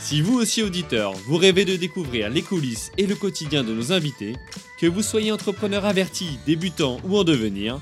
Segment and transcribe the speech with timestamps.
[0.00, 3.92] Si vous aussi auditeur, vous rêvez de découvrir les coulisses et le quotidien de nos
[3.92, 4.34] invités,
[4.78, 7.80] que vous soyez entrepreneur averti, débutant ou en devenir,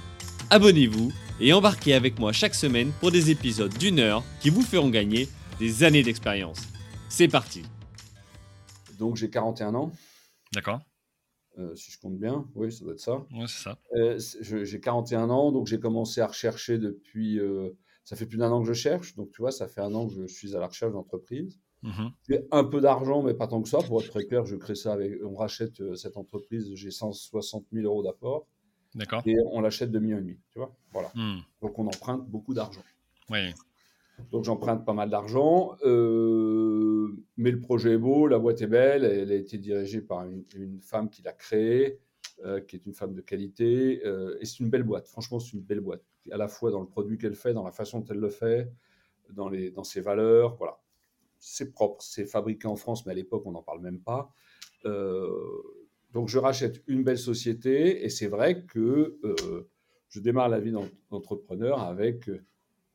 [0.50, 4.90] abonnez-vous et embarquez avec moi chaque semaine pour des épisodes d'une heure qui vous feront
[4.90, 5.28] gagner
[5.58, 6.60] des années d'expérience.
[7.08, 7.62] C'est parti
[8.98, 9.92] Donc j'ai 41 ans,
[10.52, 10.80] D'accord.
[11.58, 13.24] euh, si je compte bien, oui, ça doit être ça.
[13.32, 13.78] Ouais, c'est ça.
[13.96, 14.18] Euh,
[14.64, 17.38] j'ai 41 ans, donc j'ai commencé à rechercher depuis.
[17.38, 17.70] euh,
[18.04, 20.08] ça fait plus d'un an que je cherche, donc tu vois, ça fait un an
[20.08, 21.60] que je suis à la recherche d'entreprise.
[22.28, 23.78] J'ai un peu d'argent, mais pas tant que ça.
[23.78, 25.12] Pour être très clair, je crée ça avec.
[25.24, 28.46] On rachète euh, cette entreprise, j'ai 160 000 euros d'apport
[28.94, 29.22] D'accord.
[29.26, 30.74] et on l'achète de millions et demi, tu vois.
[30.92, 31.10] Voilà.
[31.14, 31.38] Hmm.
[31.62, 32.82] Donc on emprunte beaucoup d'argent.
[33.30, 33.54] Oui.
[34.32, 39.04] Donc j'emprunte pas mal d'argent, euh, mais le projet est beau, la boîte est belle,
[39.04, 42.00] elle a été dirigée par une, une femme qui l'a créée,
[42.44, 45.62] euh, qui est une femme de qualité, et c'est une belle boîte, franchement c'est une
[45.62, 48.18] belle boîte, à la fois dans le produit qu'elle fait, dans la façon dont elle
[48.18, 48.72] le fait,
[49.30, 50.80] dans, les, dans ses valeurs, voilà.
[51.38, 54.32] C'est propre, c'est fabriqué en France, mais à l'époque on n'en parle même pas.
[54.84, 55.28] Euh,
[56.12, 59.70] donc je rachète une belle société, et c'est vrai que euh,
[60.08, 62.30] je démarre la vie d'en- d'entrepreneur avec...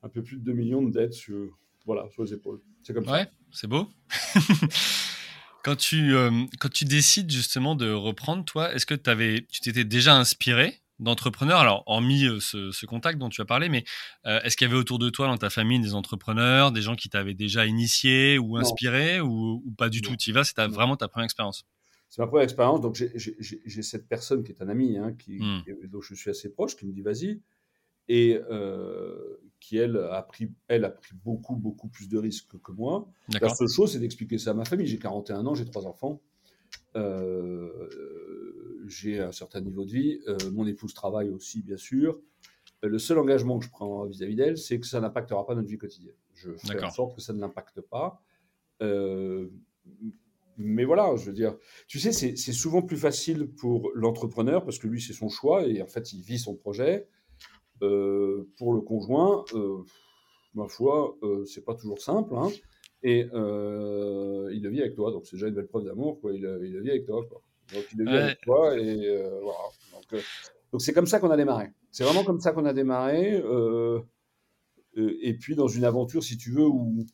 [0.02, 2.60] un peu plus de 2 millions de dettes sur, voilà, sur les épaules.
[2.82, 3.88] C'est comme Ouais, c'est beau.
[5.64, 9.84] quand, tu, euh, quand tu décides justement de reprendre, toi, est-ce que avais, tu t'étais
[9.84, 13.84] déjà inspiré d'entrepreneurs Alors, hormis euh, ce, ce contact dont tu as parlé, mais
[14.26, 16.94] euh, est-ce qu'il y avait autour de toi, dans ta famille, des entrepreneurs, des gens
[16.94, 20.10] qui t'avaient déjà initié ou inspiré ou, ou pas du Non.
[20.10, 21.64] tout Tu y vas, c'est vraiment ta première expérience?
[22.08, 22.80] C'est ma première expérience.
[22.80, 25.62] Donc, j'ai- cette personne qui est un ami, hein, qui, Hmm.
[25.64, 27.40] qui- dont je suis assez proche, qui me dit vas-y.
[28.06, 32.70] Et euh, qui, elle, a pris, elle a pris beaucoup, beaucoup plus de risques que
[32.70, 33.08] moi.
[33.40, 34.86] La seule chose, c'est d'expliquer ça à ma famille.
[34.86, 36.20] J'ai 41 ans, j'ai trois enfants.
[36.96, 38.43] Euh,
[38.88, 40.20] j'ai un certain niveau de vie.
[40.28, 42.20] Euh, mon épouse travaille aussi, bien sûr.
[42.84, 45.68] Euh, Le seul engagement que je prends vis-à-vis d'elle, c'est que ça n'impactera pas notre
[45.68, 46.14] vie quotidienne.
[46.34, 48.20] Je fais en sorte que ça ne l'impacte pas.
[48.82, 49.48] Euh,
[50.56, 51.56] mais voilà, je veux dire,
[51.88, 55.66] tu sais, c'est c'est souvent plus facile pour l'entrepreneur parce que lui, c'est son choix
[55.66, 57.08] et en fait, il vit son projet.
[57.82, 59.78] Euh, pour le conjoint, euh,
[60.54, 62.34] ma foi, euh, c'est pas toujours simple.
[62.36, 62.50] hein.
[63.02, 63.20] et
[64.52, 66.20] il le vit avec toi, donc c'est déjà une belle preuve d'amour.
[66.20, 66.32] quoi.
[66.32, 67.24] Il, le- il le vit avec toi.
[67.28, 67.42] Quoi.
[67.72, 68.16] Donc il Ouais.
[68.16, 69.58] avec toi et euh, voilà.
[69.92, 70.20] Donc euh,
[70.72, 71.70] donc c'est comme ça qu'on a démarré.
[71.90, 73.32] C'est vraiment comme ça qu'on a démarré.
[73.34, 74.00] euh,
[74.96, 77.06] euh, et puis dans une aventure, si tu veux, où,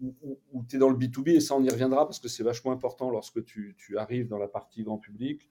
[0.00, 2.72] où, tu es dans le B2B, et ça on y reviendra parce que c'est vachement
[2.72, 5.50] important lorsque tu, tu arrives dans la partie grand public,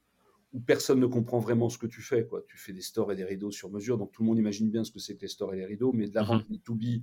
[0.54, 2.26] où personne ne comprend vraiment ce que tu fais.
[2.26, 2.44] Quoi.
[2.48, 4.84] Tu fais des stores et des rideaux sur mesure, donc tout le monde imagine bien
[4.84, 7.02] ce que c'est que les stores et les rideaux, mais de la vente B2B,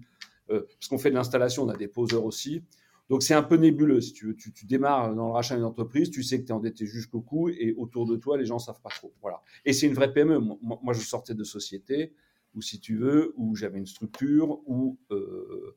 [0.51, 2.63] euh, parce qu'on fait de l'installation, on a des poseurs aussi.
[3.09, 4.35] Donc c'est un peu nébuleux, si tu veux.
[4.35, 7.21] Tu, tu démarres dans le rachat d'une entreprise, tu sais que tu es endetté jusqu'au
[7.21, 9.13] cou, et autour de toi, les gens savent pas trop.
[9.23, 9.41] Voilà.
[9.65, 10.39] Et c'est une vraie PME.
[10.39, 12.13] Moi, moi, je sortais de société
[12.55, 14.99] où, si tu veux, où j'avais une structure, où...
[15.11, 15.77] euh,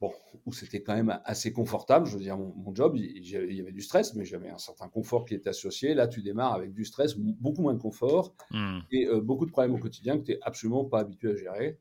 [0.00, 0.12] bon,
[0.46, 2.06] où c'était quand même assez confortable.
[2.06, 4.58] Je veux dire, mon, mon job, il, il y avait du stress, mais j'avais un
[4.58, 5.94] certain confort qui était associé.
[5.94, 8.78] Là, tu démarres avec du stress, beaucoup moins de confort Hmm.
[8.90, 11.78] et euh, beaucoup de problèmes au quotidien que tu n'es absolument pas habitué à gérer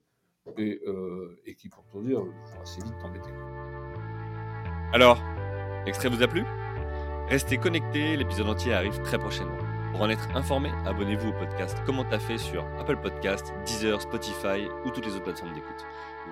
[0.58, 3.31] et, euh, et qui, pour te dire, vont assez vite t'embêter.
[4.91, 5.22] Alors,
[5.85, 6.44] l'extrait vous a plu?
[7.27, 9.57] Restez connectés, l'épisode entier arrive très prochainement.
[9.91, 14.67] Pour en être informé, abonnez-vous au podcast Comment t'as fait sur Apple Podcast, Deezer, Spotify
[14.85, 15.85] ou toutes les autres plateformes d'écoute.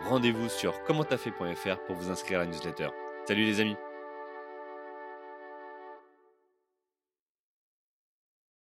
[0.09, 2.90] Rendez-vous sur commenttafait.fr pour vous inscrire à la newsletter.
[3.28, 3.78] Salut les amis